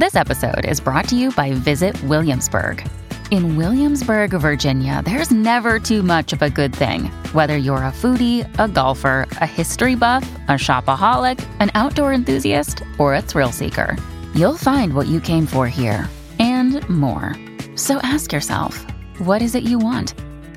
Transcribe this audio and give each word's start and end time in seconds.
This 0.00 0.16
episode 0.16 0.64
is 0.64 0.80
brought 0.80 1.08
to 1.08 1.14
you 1.14 1.30
by 1.30 1.52
Visit 1.52 2.02
Williamsburg. 2.04 2.82
In 3.30 3.58
Williamsburg, 3.58 4.30
Virginia, 4.30 5.02
there's 5.04 5.30
never 5.30 5.78
too 5.78 6.02
much 6.02 6.32
of 6.32 6.40
a 6.40 6.48
good 6.48 6.74
thing. 6.74 7.10
Whether 7.34 7.58
you're 7.58 7.84
a 7.84 7.92
foodie, 7.92 8.48
a 8.58 8.66
golfer, 8.66 9.28
a 9.42 9.46
history 9.46 9.96
buff, 9.96 10.22
a 10.48 10.52
shopaholic, 10.52 11.38
an 11.60 11.70
outdoor 11.74 12.14
enthusiast, 12.14 12.82
or 12.96 13.14
a 13.14 13.20
thrill 13.20 13.52
seeker, 13.52 13.94
you'll 14.34 14.56
find 14.56 14.94
what 14.94 15.06
you 15.06 15.20
came 15.20 15.44
for 15.44 15.68
here 15.68 16.08
and 16.38 16.80
more. 16.88 17.36
So 17.76 17.98
ask 18.02 18.32
yourself, 18.32 18.78
what 19.26 19.42
is 19.42 19.54
it 19.54 19.64
you 19.64 19.78
want? 19.78 20.14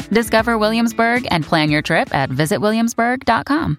Discover 0.09 0.57
Williamsburg 0.57 1.27
and 1.31 1.43
plan 1.43 1.69
your 1.69 1.81
trip 1.81 2.15
at 2.15 2.29
visitwilliamsburg.com. 2.29 3.77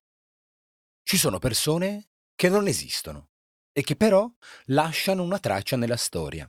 Ci 1.05 1.17
sono 1.17 1.39
persone 1.39 2.05
che 2.37 2.51
non 2.51 2.69
esistono 2.69 3.29
e 3.75 3.83
che 3.83 3.97
però 3.97 4.31
lasciano 4.67 5.25
una 5.25 5.41
traccia 5.41 5.77
nella 5.77 5.97
storia. 5.97 6.49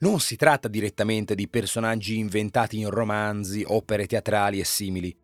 Non 0.00 0.20
si 0.20 0.36
tratta 0.36 0.68
direttamente 0.68 1.34
di 1.34 1.48
personaggi 1.48 2.18
inventati 2.18 2.78
in 2.78 2.90
romanzi, 2.90 3.64
opere 3.66 4.06
teatrali 4.06 4.60
e 4.60 4.64
simili. 4.64 5.16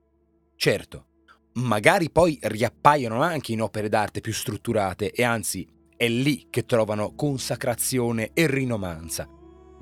Certo, 0.56 1.06
magari 1.54 2.10
poi 2.10 2.38
riappaiono 2.40 3.20
anche 3.20 3.52
in 3.52 3.60
opere 3.60 3.90
d'arte 3.90 4.20
più 4.20 4.32
strutturate 4.32 5.12
e 5.12 5.22
anzi 5.22 5.68
è 5.96 6.08
lì 6.08 6.46
che 6.48 6.64
trovano 6.64 7.14
consacrazione 7.14 8.30
e 8.32 8.46
rinomanza. 8.46 9.28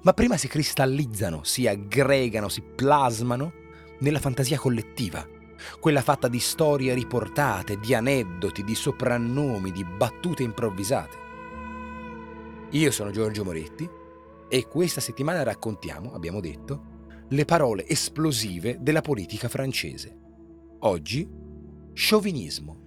Ma 0.02 0.12
prima 0.12 0.37
si 0.37 0.48
cristallizzano, 0.48 1.45
si 1.45 1.68
aggregano, 1.68 2.48
si 2.48 2.62
plasmano 2.62 3.52
nella 4.01 4.18
fantasia 4.18 4.59
collettiva, 4.59 5.24
quella 5.80 6.02
fatta 6.02 6.28
di 6.28 6.40
storie 6.40 6.94
riportate, 6.94 7.78
di 7.78 7.94
aneddoti, 7.94 8.64
di 8.64 8.74
soprannomi, 8.74 9.72
di 9.72 9.84
battute 9.84 10.42
improvvisate. 10.42 11.26
Io 12.70 12.90
sono 12.90 13.10
Giorgio 13.10 13.44
Moretti 13.44 13.88
e 14.48 14.66
questa 14.66 15.00
settimana 15.00 15.42
raccontiamo, 15.42 16.12
abbiamo 16.12 16.40
detto, 16.40 16.96
le 17.28 17.45
parole 17.45 17.87
esplosive 17.87 18.78
della 18.80 19.00
politica 19.00 19.48
francese. 19.48 20.16
Oggi, 20.80 21.28
sciovinismo. 21.93 22.87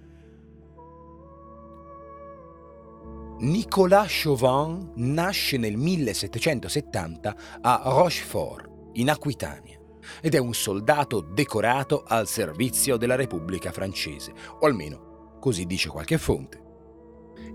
Nicolas 3.38 4.22
Chauvin 4.22 4.92
nasce 4.94 5.56
nel 5.56 5.76
1770 5.76 7.36
a 7.60 7.82
Rochefort, 7.84 8.70
in 8.94 9.10
Aquitania, 9.10 9.80
ed 10.20 10.34
è 10.34 10.38
un 10.38 10.54
soldato 10.54 11.20
decorato 11.20 12.02
al 12.06 12.26
servizio 12.26 12.96
della 12.96 13.16
Repubblica 13.16 13.72
francese, 13.72 14.32
o 14.60 14.66
almeno 14.66 15.36
così 15.40 15.66
dice 15.66 15.88
qualche 15.88 16.18
fonte. 16.18 16.62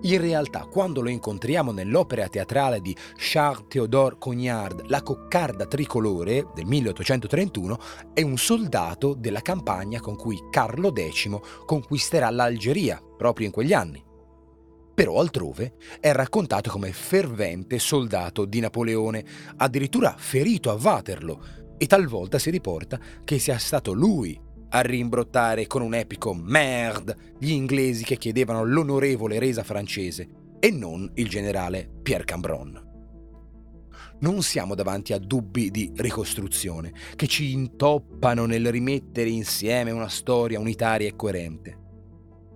In 0.01 0.21
realtà, 0.21 0.65
quando 0.65 1.01
lo 1.01 1.09
incontriamo 1.09 1.71
nell'opera 1.71 2.27
teatrale 2.27 2.81
di 2.81 2.95
Charles-Théodore 3.15 4.17
Cognard, 4.19 4.83
La 4.87 5.01
coccarda 5.01 5.65
tricolore 5.65 6.47
del 6.53 6.65
1831, 6.65 7.79
è 8.13 8.21
un 8.21 8.37
soldato 8.37 9.15
della 9.15 9.41
campagna 9.41 9.99
con 9.99 10.15
cui 10.15 10.37
Carlo 10.51 10.93
X 10.95 11.39
conquisterà 11.65 12.29
l'Algeria 12.29 13.01
proprio 13.17 13.47
in 13.47 13.51
quegli 13.51 13.73
anni. 13.73 14.03
Però 14.93 15.19
altrove 15.19 15.75
è 15.99 16.11
raccontato 16.11 16.69
come 16.69 16.91
fervente 16.91 17.79
soldato 17.79 18.45
di 18.45 18.59
Napoleone, 18.59 19.25
addirittura 19.57 20.13
ferito 20.17 20.69
a 20.69 20.77
Waterloo, 20.79 21.39
e 21.77 21.85
talvolta 21.85 22.39
si 22.39 22.49
riporta 22.49 22.99
che 23.23 23.39
sia 23.39 23.57
stato 23.57 23.93
lui 23.93 24.39
a 24.69 24.81
rimbrottare 24.81 25.67
con 25.67 25.81
un 25.81 25.93
epico 25.93 26.33
merde 26.33 27.35
gli 27.39 27.51
inglesi 27.51 28.03
che 28.03 28.17
chiedevano 28.17 28.63
l'onorevole 28.65 29.39
resa 29.39 29.63
francese 29.63 30.27
e 30.59 30.71
non 30.71 31.09
il 31.15 31.29
generale 31.29 31.89
Pierre 32.01 32.25
Cambron. 32.25 32.85
Non 34.19 34.41
siamo 34.41 34.73
davanti 34.73 35.13
a 35.13 35.19
dubbi 35.19 35.69
di 35.69 35.91
ricostruzione 35.95 36.91
che 37.15 37.27
ci 37.27 37.51
intoppano 37.51 38.45
nel 38.45 38.71
rimettere 38.71 39.29
insieme 39.29 39.91
una 39.91 40.09
storia 40.09 40.59
unitaria 40.59 41.07
e 41.07 41.15
coerente. 41.15 41.85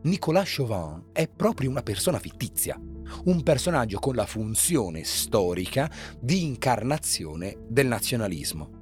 Nicolas 0.03 0.55
Chauvin 0.55 1.09
è 1.11 1.27
proprio 1.27 1.69
una 1.69 1.83
persona 1.83 2.17
fittizia, 2.17 2.79
un 3.25 3.43
personaggio 3.43 3.99
con 3.99 4.15
la 4.15 4.25
funzione 4.25 5.03
storica 5.03 5.89
di 6.19 6.43
incarnazione 6.43 7.57
del 7.67 7.85
nazionalismo 7.85 8.80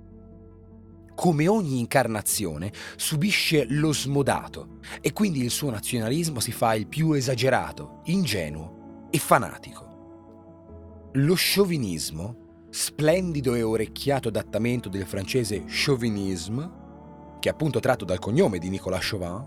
come 1.20 1.50
ogni 1.50 1.80
incarnazione, 1.80 2.72
subisce 2.96 3.66
lo 3.68 3.92
smodato 3.92 4.78
e 5.02 5.12
quindi 5.12 5.44
il 5.44 5.50
suo 5.50 5.70
nazionalismo 5.70 6.40
si 6.40 6.54
fa 6.54 6.76
il 6.76 6.88
più 6.88 7.12
esagerato, 7.12 8.00
ingenuo 8.06 9.08
e 9.10 9.18
fanatico. 9.18 11.10
Lo 11.16 11.36
sciovinismo, 11.36 12.68
splendido 12.70 13.54
e 13.56 13.64
orecchiato 13.64 14.30
adattamento 14.30 14.88
del 14.88 15.06
francese 15.06 15.66
chauvinisme, 15.68 16.72
che 17.42 17.50
è 17.50 17.52
appunto 17.52 17.82
tratto 17.82 18.06
dal 18.06 18.20
cognome 18.20 18.58
di 18.58 18.70
Nicolas 18.70 19.06
Chauvin, 19.10 19.46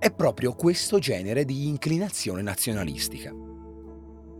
è 0.00 0.12
proprio 0.12 0.54
questo 0.54 0.98
genere 0.98 1.44
di 1.44 1.68
inclinazione 1.68 2.42
nazionalistica. 2.42 3.51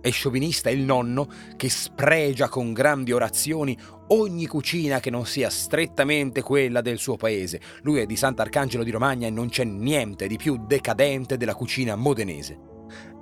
È 0.03 0.11
sciovinista 0.11 0.69
il 0.69 0.81
nonno 0.81 1.29
che 1.57 1.69
spregia 1.69 2.49
con 2.49 2.73
grandi 2.73 3.13
orazioni 3.13 3.79
ogni 4.09 4.49
cucina 4.49 4.99
che 4.99 5.11
non 5.11 5.27
sia 5.27 5.49
strettamente 5.49 6.43
quella 6.43 6.81
del 6.81 6.99
suo 6.99 7.17
paese. 7.17 7.61
Lui 7.83 8.01
è 8.01 8.05
di 8.05 8.17
Sant'Arcangelo 8.17 8.83
di 8.83 8.91
Romagna 8.91 9.29
e 9.29 9.31
non 9.31 9.49
c'è 9.49 9.62
niente 9.62 10.27
di 10.27 10.37
più 10.37 10.67
decadente 10.67 11.37
della 11.37 11.55
cucina 11.55 11.95
modenese. 11.95 12.59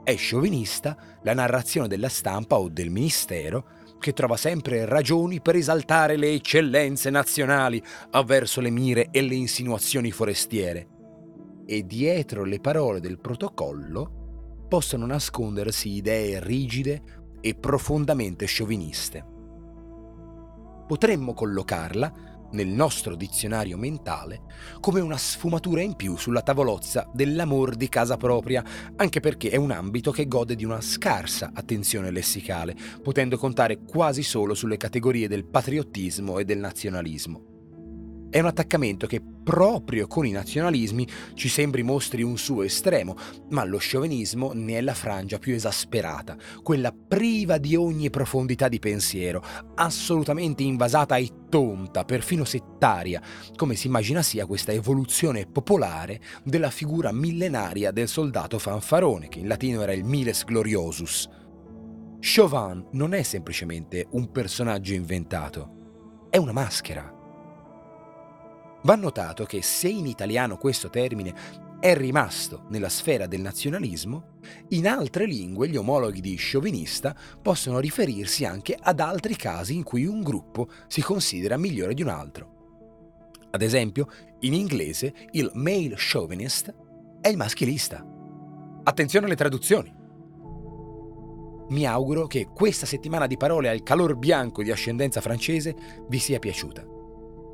È 0.02 0.16
sciovinista 0.16 0.96
la 1.22 1.34
narrazione 1.34 1.86
della 1.86 2.08
stampa 2.08 2.58
o 2.58 2.70
del 2.70 2.88
ministero 2.88 3.66
che 3.98 4.14
trova 4.14 4.38
sempre 4.38 4.86
ragioni 4.86 5.42
per 5.42 5.56
esaltare 5.56 6.16
le 6.16 6.32
eccellenze 6.32 7.10
nazionali 7.10 7.82
avverso 8.12 8.62
le 8.62 8.70
mire 8.70 9.08
e 9.10 9.20
le 9.20 9.34
insinuazioni 9.34 10.10
forestiere. 10.10 10.88
E 11.66 11.84
dietro 11.84 12.42
le 12.44 12.58
parole 12.58 13.00
del 13.00 13.20
protocollo 13.20 14.19
possono 14.70 15.04
nascondersi 15.04 15.90
idee 15.90 16.38
rigide 16.38 17.02
e 17.40 17.56
profondamente 17.56 18.46
scioviniste. 18.46 19.26
Potremmo 20.86 21.34
collocarla, 21.34 22.28
nel 22.52 22.68
nostro 22.68 23.16
dizionario 23.16 23.76
mentale, 23.76 24.42
come 24.78 25.00
una 25.00 25.16
sfumatura 25.16 25.82
in 25.82 25.96
più 25.96 26.16
sulla 26.16 26.42
tavolozza 26.42 27.10
dell'amor 27.12 27.74
di 27.74 27.88
casa 27.88 28.16
propria, 28.16 28.64
anche 28.94 29.18
perché 29.18 29.50
è 29.50 29.56
un 29.56 29.72
ambito 29.72 30.12
che 30.12 30.28
gode 30.28 30.54
di 30.54 30.64
una 30.64 30.80
scarsa 30.80 31.50
attenzione 31.52 32.12
lessicale, 32.12 32.76
potendo 33.02 33.38
contare 33.38 33.82
quasi 33.82 34.22
solo 34.22 34.54
sulle 34.54 34.76
categorie 34.76 35.26
del 35.26 35.46
patriottismo 35.46 36.38
e 36.38 36.44
del 36.44 36.58
nazionalismo. 36.58 37.49
È 38.30 38.38
un 38.38 38.46
attaccamento 38.46 39.08
che 39.08 39.20
proprio 39.20 40.06
con 40.06 40.24
i 40.24 40.30
nazionalismi 40.30 41.04
ci 41.34 41.48
sembri 41.48 41.82
mostri 41.82 42.22
un 42.22 42.38
suo 42.38 42.62
estremo, 42.62 43.16
ma 43.48 43.64
lo 43.64 43.78
sciovinismo 43.78 44.52
ne 44.54 44.78
è 44.78 44.80
la 44.82 44.94
frangia 44.94 45.40
più 45.40 45.52
esasperata, 45.52 46.36
quella 46.62 46.92
priva 46.92 47.58
di 47.58 47.74
ogni 47.74 48.08
profondità 48.08 48.68
di 48.68 48.78
pensiero, 48.78 49.42
assolutamente 49.74 50.62
invasata 50.62 51.16
e 51.16 51.28
tonta, 51.48 52.04
perfino 52.04 52.44
settaria, 52.44 53.20
come 53.56 53.74
si 53.74 53.88
immagina 53.88 54.22
sia 54.22 54.46
questa 54.46 54.70
evoluzione 54.70 55.46
popolare 55.46 56.20
della 56.44 56.70
figura 56.70 57.10
millenaria 57.10 57.90
del 57.90 58.06
soldato 58.06 58.60
fanfarone, 58.60 59.26
che 59.26 59.40
in 59.40 59.48
latino 59.48 59.82
era 59.82 59.92
il 59.92 60.04
miles 60.04 60.44
gloriosus. 60.44 61.28
Chauvin 62.20 62.86
non 62.92 63.12
è 63.12 63.24
semplicemente 63.24 64.06
un 64.12 64.30
personaggio 64.30 64.92
inventato, 64.92 66.28
è 66.30 66.36
una 66.36 66.52
maschera 66.52 67.18
Va 68.82 68.94
notato 68.94 69.44
che 69.44 69.62
se 69.62 69.88
in 69.88 70.06
italiano 70.06 70.56
questo 70.56 70.88
termine 70.88 71.34
è 71.80 71.94
rimasto 71.94 72.64
nella 72.68 72.88
sfera 72.88 73.26
del 73.26 73.40
nazionalismo, 73.40 74.38
in 74.68 74.86
altre 74.86 75.26
lingue 75.26 75.68
gli 75.68 75.76
omologhi 75.76 76.20
di 76.20 76.36
sciovinista 76.36 77.14
possono 77.40 77.78
riferirsi 77.78 78.44
anche 78.44 78.76
ad 78.78 79.00
altri 79.00 79.36
casi 79.36 79.74
in 79.74 79.82
cui 79.82 80.04
un 80.04 80.22
gruppo 80.22 80.68
si 80.88 81.02
considera 81.02 81.56
migliore 81.56 81.94
di 81.94 82.02
un 82.02 82.08
altro. 82.08 82.58
Ad 83.50 83.62
esempio, 83.62 84.08
in 84.40 84.54
inglese 84.54 85.12
il 85.32 85.50
male 85.54 85.94
chauvinist 85.96 86.74
è 87.20 87.28
il 87.28 87.36
maschilista. 87.36 88.04
Attenzione 88.82 89.26
alle 89.26 89.36
traduzioni. 89.36 89.92
Mi 91.68 91.86
auguro 91.86 92.26
che 92.26 92.48
questa 92.52 92.86
settimana 92.86 93.26
di 93.26 93.36
parole 93.36 93.68
al 93.68 93.82
calor 93.82 94.16
bianco 94.16 94.62
di 94.62 94.70
ascendenza 94.70 95.20
francese 95.20 95.74
vi 96.08 96.18
sia 96.18 96.38
piaciuta. 96.38 96.84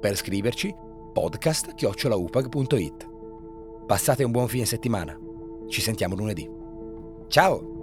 Per 0.01 0.17
scriverci 0.17 0.75
podcast-upag.it. 1.17 3.09
Passate 3.87 4.23
un 4.23 4.31
buon 4.31 4.49
fine 4.49 4.67
settimana. 4.67 5.19
Ci 5.67 5.81
sentiamo 5.81 6.15
lunedì. 6.15 6.47
Ciao! 7.29 7.76